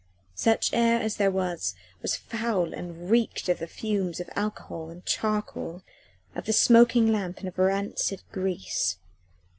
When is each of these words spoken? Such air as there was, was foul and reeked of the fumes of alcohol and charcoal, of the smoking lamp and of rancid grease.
Such 0.33 0.73
air 0.73 0.99
as 0.99 1.17
there 1.17 1.29
was, 1.29 1.75
was 2.01 2.15
foul 2.15 2.73
and 2.73 3.11
reeked 3.11 3.47
of 3.49 3.59
the 3.59 3.67
fumes 3.67 4.19
of 4.19 4.31
alcohol 4.35 4.89
and 4.89 5.05
charcoal, 5.05 5.83
of 6.33 6.45
the 6.47 6.53
smoking 6.53 7.11
lamp 7.11 7.37
and 7.37 7.47
of 7.49 7.59
rancid 7.59 8.23
grease. 8.31 8.97